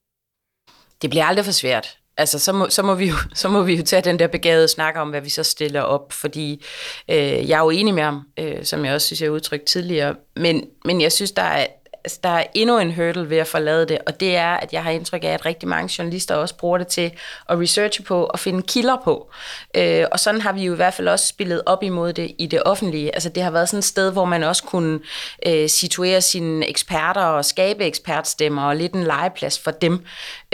[1.02, 1.98] Det bliver aldrig for svært.
[2.16, 4.68] Altså, så må, så, må vi jo, så må vi jo tage den der begavede
[4.68, 6.64] snak om, hvad vi så stiller op, fordi
[7.10, 9.64] øh, jeg er jo enig med ham, øh, som jeg også synes, jeg har udtrykt
[9.64, 11.66] tidligere, men, men jeg synes, der er,
[12.06, 14.82] altså, der er endnu en hurdle ved at forlade det, og det er, at jeg
[14.82, 17.12] har indtryk af, at rigtig mange journalister også bruger det til
[17.48, 19.30] at researche på og finde kilder på.
[19.76, 22.46] Øh, og sådan har vi jo i hvert fald også spillet op imod det i
[22.46, 23.14] det offentlige.
[23.14, 25.00] Altså det har været sådan et sted, hvor man også kunne
[25.46, 30.04] øh, situere sine eksperter og skabe ekspertstemmer og lidt en legeplads for dem.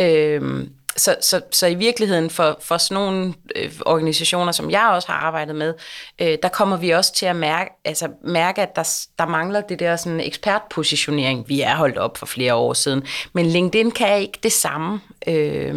[0.00, 5.09] Øh, så, så, så i virkeligheden for, for sådan nogle øh, organisationer, som jeg også
[5.09, 5.74] har arbejdet med,
[6.20, 9.78] øh, der kommer vi også til at mærke, altså, mærke at der, der mangler det
[9.78, 11.48] der sådan ekspertpositionering.
[11.48, 13.02] Vi er holdt op for flere år siden,
[13.33, 15.00] men LinkedIn kan ikke det samme.
[15.26, 15.74] Øh,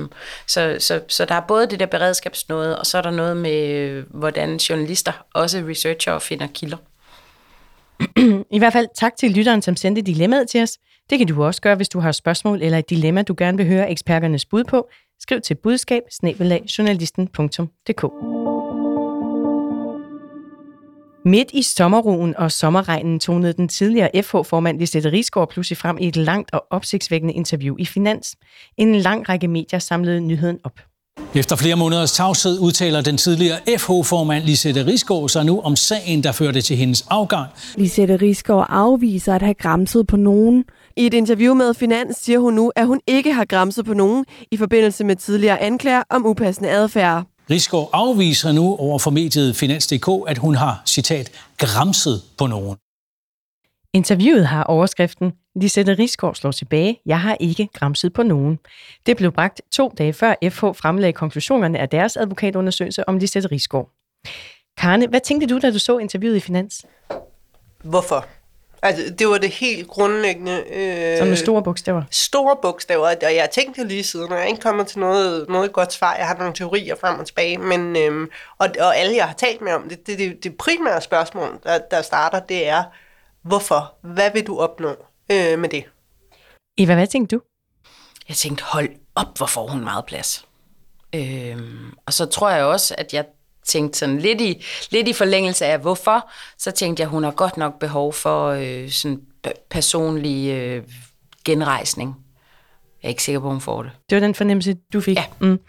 [0.47, 3.67] så, så, så der er både det der beredskabsnåde, og så er der noget med,
[3.67, 6.77] øh, hvordan journalister, også researcher, finder kilder.
[8.51, 10.77] I hvert fald tak til lytteren, som sendte dilemmaet til os.
[11.09, 13.67] Det kan du også gøre, hvis du har spørgsmål eller et dilemma, du gerne vil
[13.67, 14.89] høre eksperternes bud på.
[15.19, 16.03] Skriv til budskab
[21.25, 26.15] Midt i sommerroen og sommerregnen tonede den tidligere FH-formand Lisette Risgaard pludselig frem i et
[26.15, 28.35] langt og opsigtsvækkende interview i Finans.
[28.77, 30.79] En lang række medier samlede nyheden op.
[31.35, 36.31] Efter flere måneders tavshed udtaler den tidligere FH-formand Lisette Risgaard sig nu om sagen, der
[36.31, 37.49] førte til hendes afgang.
[37.75, 40.63] Lisette Risgaard afviser at have græmset på nogen.
[40.97, 44.25] I et interview med Finans siger hun nu, at hun ikke har græmset på nogen
[44.51, 47.23] i forbindelse med tidligere anklager om upassende adfærd.
[47.49, 52.77] Risgaard afviser nu over for mediet Finans.dk, at hun har, citat, græmset på nogen.
[53.93, 56.99] Interviewet har overskriften Lisette Risgaard slår tilbage.
[57.05, 58.59] Jeg har ikke græmset på nogen.
[59.05, 63.89] Det blev bragt to dage før FH fremlagde konklusionerne af deres advokatundersøgelse om Lisette Risgaard.
[64.77, 66.85] Karne, hvad tænkte du, da du så interviewet i Finans?
[67.83, 68.25] Hvorfor?
[68.85, 70.63] Altså, det var det helt grundlæggende...
[70.71, 72.03] Øh, Som med store bogstaver?
[72.11, 75.93] Store bogstaver, og jeg tænkte lige siden, og jeg ikke kommet til noget, noget godt
[75.93, 76.15] svar.
[76.15, 79.61] Jeg har nogle teorier frem og tilbage, men, øhm, og, og alle, jeg har talt
[79.61, 82.83] med om det, det, det, det primære spørgsmål, der, der starter, det er,
[83.41, 83.93] hvorfor?
[84.01, 84.89] Hvad vil du opnå
[85.31, 85.83] øh, med det?
[86.77, 87.41] Eva, hvad tænkte du?
[88.29, 90.45] Jeg tænkte, hold op, hvor får hun meget plads.
[91.15, 93.25] Øhm, og så tror jeg også, at jeg
[93.67, 97.57] tænkte sådan lidt i, lidt i forlængelse af, hvorfor, så tænkte jeg, hun har godt
[97.57, 99.21] nok behov for øh, sådan
[99.69, 100.83] personlig øh,
[101.45, 102.15] genrejsning.
[103.03, 103.91] Jeg er ikke sikker på, hun får det.
[104.09, 105.17] Det var den fornemmelse, du fik?
[105.17, 105.25] Ja.
[105.39, 105.59] Mm.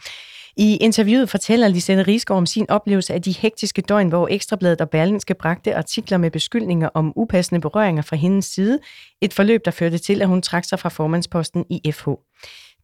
[0.58, 4.90] I interviewet fortæller Lisette Rigsgaard om sin oplevelse af de hektiske døgn, hvor Ekstrabladet og
[4.90, 8.78] Berlinske bragte artikler med beskyldninger om upassende berøringer fra hendes side.
[9.20, 12.08] Et forløb, der førte til, at hun trak sig fra formandsposten i FH.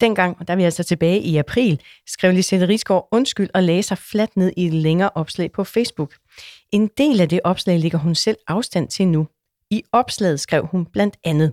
[0.02, 3.98] Dengang, der er vi altså tilbage i april, skrev Lisette Rigsgaard undskyld og lagde sig
[3.98, 6.14] fladt ned i et længere opslag på Facebook.
[6.72, 9.26] En del af det opslag ligger hun selv afstand til nu.
[9.70, 11.52] I opslaget skrev hun blandt andet.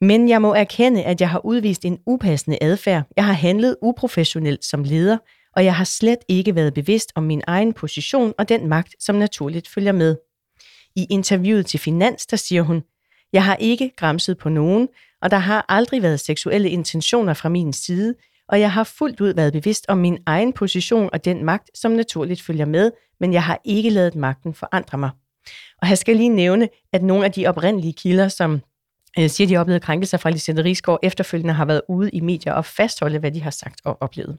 [0.00, 3.02] Men jeg må erkende, at jeg har udvist en upassende adfærd.
[3.16, 5.18] Jeg har handlet uprofessionelt som leder,
[5.56, 9.16] og jeg har slet ikke været bevidst om min egen position og den magt, som
[9.16, 10.16] naturligt følger med.
[10.96, 12.82] I interviewet til Finans, der siger hun,
[13.32, 14.88] jeg har ikke græmset på nogen,
[15.26, 18.14] og der har aldrig været seksuelle intentioner fra min side,
[18.48, 21.92] og jeg har fuldt ud været bevidst om min egen position og den magt, som
[21.92, 25.10] naturligt følger med, men jeg har ikke lavet magten forandre mig.
[25.82, 28.60] Og jeg skal lige nævne, at nogle af de oprindelige kilder, som
[29.18, 32.64] øh, siger, de oplevede krænkelser fra Lisette Rigsgaard, efterfølgende har været ude i medier og
[32.64, 34.38] fastholde, hvad de har sagt og oplevet.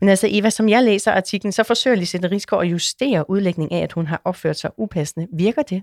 [0.00, 3.82] Men altså, Eva, som jeg læser artiklen, så forsøger Lisette Rigsgaard at justere udlægningen af,
[3.82, 5.26] at hun har opført sig upassende.
[5.32, 5.82] Virker det?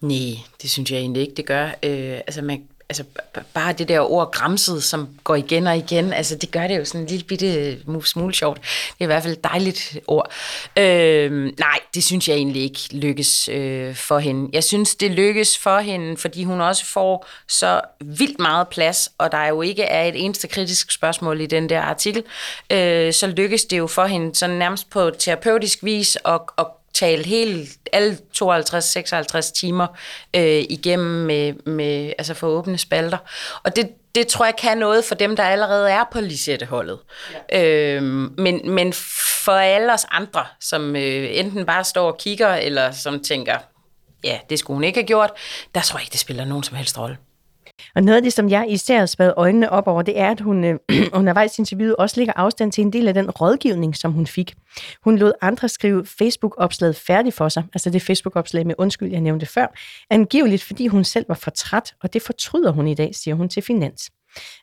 [0.00, 1.66] Nej, det synes jeg egentlig ikke, det gør.
[1.66, 3.04] Øh, altså, man, altså,
[3.54, 6.84] bare det der ord græmset, som går igen og igen, altså det gør det jo
[6.84, 8.60] sådan en lille bitte smule sjovt.
[8.62, 10.32] Det er i hvert fald et dejligt ord.
[10.76, 14.50] Øh, nej, det synes jeg egentlig ikke lykkes øh, for hende.
[14.52, 19.32] Jeg synes, det lykkes for hende, fordi hun også får så vildt meget plads, og
[19.32, 22.22] der jo ikke er et eneste kritisk spørgsmål i den der artikel,
[22.70, 27.24] øh, så lykkes det jo for hende sådan nærmest på terapeutisk vis at, at tale
[27.24, 29.86] hele, alle 52-56 timer
[30.36, 33.18] øh, igennem med, med, altså for åbne spalter.
[33.62, 36.98] Og det, det tror jeg kan noget for dem, der allerede er på Lisette-holdet.
[37.52, 37.64] Ja.
[37.64, 38.92] Øhm, men, men
[39.44, 43.58] for alle os andre, som øh, enten bare står og kigger, eller som tænker,
[44.24, 45.30] ja, det skulle hun ikke have gjort,
[45.74, 47.16] der tror jeg ikke, det spiller nogen som helst rolle.
[47.94, 50.40] Og noget af det, som jeg især har spadet øjnene op over, det er, at
[50.40, 50.78] hun øh,
[51.18, 54.54] undervejs i interviewet også lægger afstand til en del af den rådgivning, som hun fik.
[55.04, 59.46] Hun lod andre skrive Facebook-opslaget færdigt for sig, altså det Facebook-opslag med undskyld, jeg nævnte
[59.46, 59.66] før,
[60.10, 63.48] angiveligt fordi hun selv var for træt, og det fortryder hun i dag, siger hun
[63.48, 64.10] til Finans.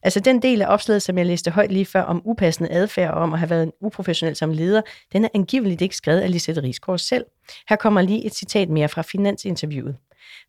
[0.04, 3.22] Altså den del af opslaget, som jeg læste højt lige før, om upassende adfærd og
[3.22, 4.82] om at have været en uprofessionel som leder,
[5.14, 7.26] den er angiveligt ikke skrevet af Lisette Rigsgaard selv.
[7.70, 9.96] Her kommer lige et citat mere fra Finansinterviewet.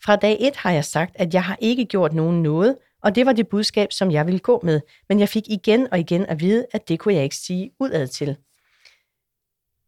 [0.05, 3.27] Fra dag et har jeg sagt, at jeg har ikke gjort nogen noget, og det
[3.27, 6.41] var det budskab, som jeg ville gå med, men jeg fik igen og igen at
[6.41, 8.37] vide, at det kunne jeg ikke sige udad til.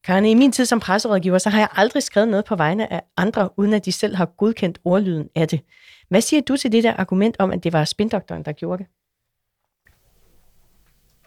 [0.05, 3.03] Karne, i min tid som presserådgiver, så har jeg aldrig skrevet noget på vegne af
[3.17, 5.61] andre, uden at de selv har godkendt ordlyden af det.
[6.09, 8.93] Hvad siger du til det der argument om, at det var spindoktoren, der gjorde det?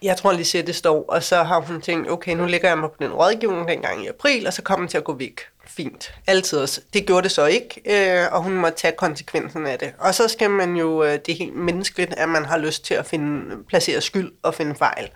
[0.02, 2.90] Jeg tror, lige det står, og så har hun tænkt, okay, nu lægger jeg mig
[2.90, 5.40] på den rådgivning dengang i april, og så kommer den til at gå væk.
[5.66, 6.14] Fint.
[6.26, 6.80] Altid også.
[6.94, 9.92] Det gjorde det så ikke, øh, og hun må tage konsekvensen af det.
[9.98, 12.94] Og så skal man jo, øh, det er helt menneskeligt, at man har lyst til
[12.94, 15.10] at finde, placere skyld og finde fejl.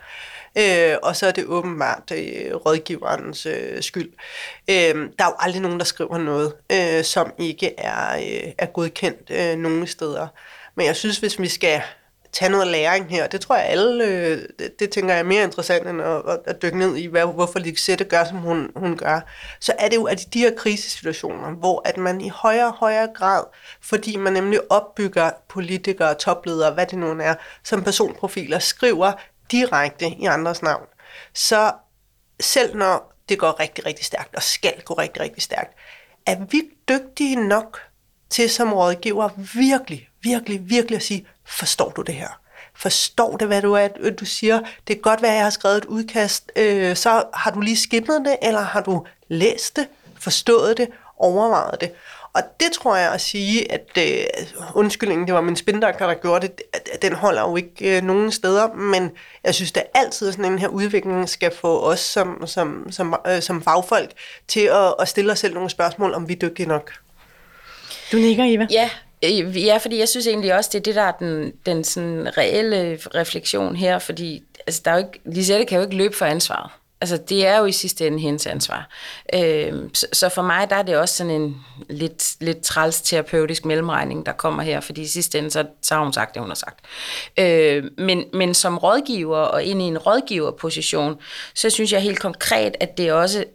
[0.57, 4.13] Øh, og så er det åbenbart øh, rådgiverens øh, skyld.
[4.69, 8.65] Øh, der er jo aldrig nogen, der skriver noget, øh, som ikke er, øh, er
[8.65, 10.27] godkendt øh, nogen steder.
[10.75, 11.81] Men jeg synes, hvis vi skal
[12.35, 13.27] tage noget læring her.
[13.27, 16.39] Det tror jeg alle, øh, det, det tænker jeg er mere interessant end at, at,
[16.45, 19.19] at dykke ned i, hvad, hvorfor Lixette gør, som hun, hun gør.
[19.59, 22.73] Så er det jo at i de her krisesituationer, hvor at man i højere og
[22.73, 23.43] højere grad,
[23.81, 29.11] fordi man nemlig opbygger politikere, topledere, hvad det nu er, som personprofiler, skriver
[29.51, 30.85] direkte i andres navn.
[31.33, 31.71] Så
[32.39, 35.73] selv når det går rigtig, rigtig stærkt, og skal gå rigtig, rigtig stærkt,
[36.25, 37.79] er vi dygtige nok
[38.29, 42.39] til som rådgiver virkelig, virkelig, virkelig at sige, forstår du det her?
[42.75, 43.87] Forstår det, hvad du, er,
[44.19, 44.59] du siger?
[44.59, 46.51] Det kan godt være, at jeg har skrevet et udkast.
[46.55, 49.87] Øh, så har du lige skimmet det, eller har du læst det,
[50.19, 51.91] forstået det, overvejet det?
[52.33, 54.23] Og det tror jeg at sige, at øh,
[54.73, 56.61] undskyldningen, det var min spindoktor, der gjorde det,
[56.93, 59.11] at den holder jo ikke øh, nogen steder, men
[59.43, 63.41] jeg synes, at altid sådan en her udvikling skal få os som, som, som, øh,
[63.41, 64.11] som fagfolk
[64.47, 66.93] til at, at stille os selv nogle spørgsmål, om vi er dygtige nok.
[68.11, 68.67] Du nikker, Eva?
[68.71, 71.53] Ja, Øh, Øh, ja, fordi jeg synes egentlig også, det er det, der er den,
[71.65, 75.97] den sådan reelle refleksion her, fordi altså, der er jo ikke, Lisette kan jo ikke
[75.97, 76.71] løbe for ansvaret.
[77.01, 78.89] Altså, det er jo i sidste ende hendes ansvar.
[79.33, 83.65] Øh, så, så for mig, der er det også sådan en lidt, lidt træls terapeutisk
[83.65, 86.49] mellemregning, der kommer her, fordi i sidste ende, så, så har hun sagt det, hun
[86.49, 86.79] har sagt.
[87.39, 91.15] Øh, men, men som rådgiver og ind i en rådgiverposition,
[91.55, 93.45] så synes jeg helt konkret, at det også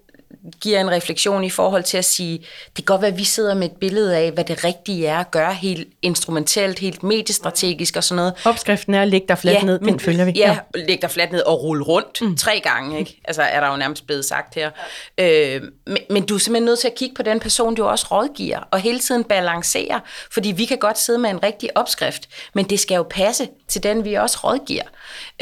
[0.60, 3.54] giver en refleksion i forhold til at sige, det kan godt være, at vi sidder
[3.54, 8.04] med et billede af, hvad det rigtige er at gøre helt instrumentelt, helt mediestrategisk og
[8.04, 8.34] sådan noget.
[8.44, 10.32] Opskriften er lægge dig fladt Ja, ned, den men- følger vi.
[10.36, 12.36] Ja, læg dig fladt ned og rulle rundt mm.
[12.36, 13.20] tre gange, ikke?
[13.24, 14.70] Altså er der jo nærmest blevet sagt her.
[15.18, 18.06] Øh, men, men du er simpelthen nødt til at kigge på den person, du også
[18.10, 20.00] rådgiver, og hele tiden balancere,
[20.32, 23.82] fordi vi kan godt sidde med en rigtig opskrift, men det skal jo passe til
[23.82, 24.82] den, vi også rådgiver.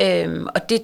[0.00, 0.82] Øh, og det,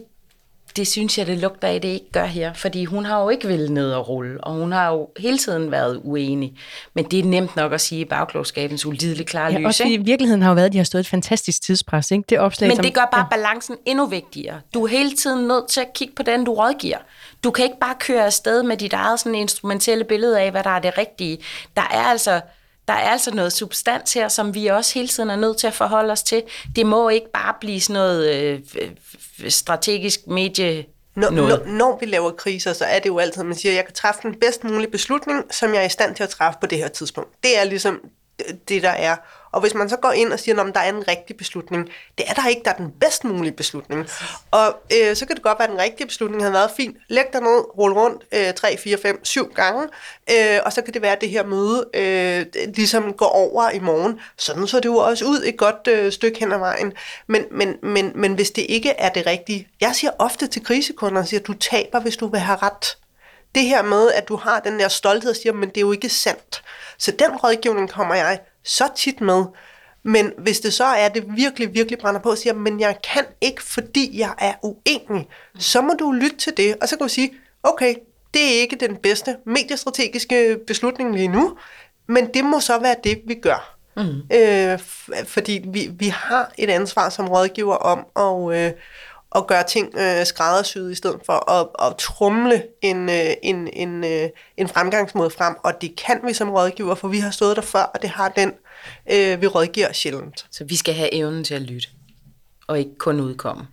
[0.77, 3.49] det synes jeg, det lugter af, det ikke gør her, fordi hun har jo ikke
[3.49, 6.53] ville ned og rulle, og hun har jo hele tiden været uenig.
[6.95, 10.05] Men det er nemt nok at sige i bagklogskabens ulideligt klare Ja, lys, også ikke?
[10.05, 12.11] virkeligheden har jo været, at de har stået et fantastisk tidspres.
[12.11, 12.25] Ikke?
[12.29, 13.37] Det opslag, Men som, det gør bare ja.
[13.37, 14.61] balancen endnu vigtigere.
[14.75, 16.99] Du er hele tiden nødt til at kigge på den, du rådgiver.
[17.45, 20.71] Du kan ikke bare køre afsted med dit eget sådan instrumentelle billede af, hvad der
[20.71, 21.39] er det rigtige.
[21.77, 22.41] Der er altså
[22.89, 25.75] der er altså noget substans her, som vi også hele tiden er nødt til at
[25.75, 26.43] forholde os til.
[26.77, 28.61] Det må ikke bare blive sådan noget øh,
[29.49, 30.85] strategisk medie
[31.17, 31.67] Når, noget.
[31.67, 33.85] når, når vi laver kriser, så er det jo altid, at man siger, at jeg
[33.85, 36.67] kan træffe den bedst mulige beslutning, som jeg er i stand til at træffe på
[36.67, 37.31] det her tidspunkt.
[37.43, 38.01] Det er ligesom
[38.69, 39.17] det, der er.
[39.55, 41.89] Og hvis man så går ind og siger, at der er en rigtig beslutning,
[42.19, 44.09] det er der ikke, der er den bedst mulige beslutning.
[44.51, 46.97] Og øh, så kan det godt være, at den rigtige beslutning havde været fint.
[47.09, 49.83] Læg dig ned, rul rundt øh, 3, 4, 5, 7 gange,
[50.31, 53.79] øh, og så kan det være, at det her møde øh, ligesom går over i
[53.79, 54.21] morgen.
[54.37, 56.93] Sådan så det jo også ud et godt øh, stykke hen ad vejen.
[57.27, 61.25] Men, men, men, men hvis det ikke er det rigtige, jeg siger ofte til krisekunder,
[61.25, 62.97] siger, du taber, hvis du vil have ret.
[63.55, 65.93] Det her med, at du har den der stolthed og siger, men det er jo
[65.93, 66.63] ikke sandt.
[66.99, 69.45] Så den rådgivning kommer jeg så tit med.
[70.03, 72.97] Men hvis det så er, at det virkelig, virkelig brænder på og siger, men jeg
[73.15, 76.77] kan ikke, fordi jeg er uenig, så må du lytte til det.
[76.83, 77.95] Og så kan du sige, okay,
[78.35, 81.57] det er ikke den bedste mediestrategiske beslutning lige nu,
[82.07, 83.77] men det må så være det, vi gør.
[83.97, 84.37] Mm.
[84.37, 84.79] Øh,
[85.25, 88.73] fordi vi, vi har et ansvar som rådgiver om at, øh,
[89.35, 94.05] at gøre ting øh, skræddersyet i stedet for at, at trumle en, øh, en, en,
[94.05, 95.55] øh, en fremgangsmåde frem.
[95.65, 98.29] Og det kan vi som rådgiver, for vi har stået der før, og det har
[98.29, 98.53] den,
[99.13, 100.47] øh, vi rådgiver sjældent.
[100.51, 101.89] Så vi skal have evnen til at lytte,
[102.67, 103.67] og ikke kun udkomme.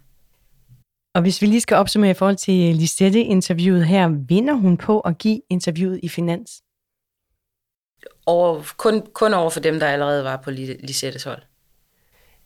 [1.15, 5.17] Og hvis vi lige skal opsummere i forhold til Lisette-interviewet her, vinder hun på at
[5.17, 6.61] give interviewet i Finans?
[8.25, 11.41] Over, kun, kun over for dem, der allerede var på Li- Lisettes hold.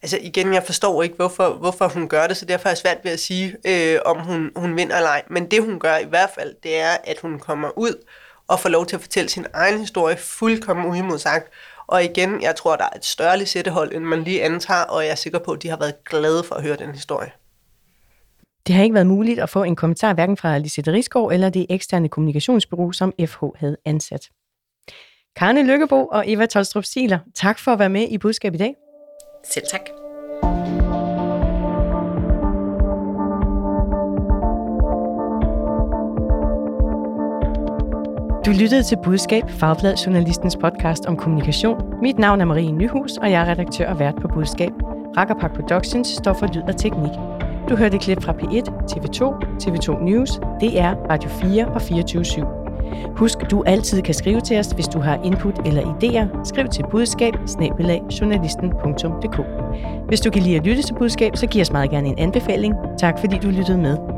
[0.06, 2.98] Altså igen, jeg forstår ikke, hvorfor, hvorfor hun gør det, så derfor er jeg svært
[3.04, 5.24] ved at sige, øh, om hun, hun vinder eller ej.
[5.30, 8.06] Men det hun gør i hvert fald, det er, at hun kommer ud
[8.48, 11.54] og får lov til at fortælle sin egen historie fuldkommen uimodsagt.
[11.88, 15.12] Og igen, jeg tror, der er et større Lisette-hold, end man lige antager, og jeg
[15.12, 17.32] er sikker på, at de har været glade for at høre den historie.
[18.68, 21.66] Det har ikke været muligt at få en kommentar hverken fra Lisette Risgaard eller det
[21.70, 24.30] eksterne kommunikationsbureau, som FH havde ansat.
[25.36, 28.76] Karne Lykkebo og Eva Tolstrup Siler, tak for at være med i Budskab i dag.
[29.50, 29.82] Selv tak.
[38.46, 41.78] Du lyttede til Budskab, Fagblad Journalistens podcast om kommunikation.
[42.02, 44.72] Mit navn er Marie Nyhus, og jeg er redaktør og vært på Budskab.
[45.18, 47.12] Rakkerpark Productions står for lyd og teknik.
[47.70, 50.32] Du hørte et klip fra P1, TV2, TV2 News,
[50.62, 52.65] DR, Radio 4 og 24 /7.
[53.18, 56.44] Husk, du altid kan skrive til os, hvis du har input eller idéer.
[56.44, 57.34] Skriv til budskab
[60.08, 62.74] Hvis du kan lide at lytte til budskab, så giv os meget gerne en anbefaling.
[63.00, 64.15] Tak fordi du lyttede med.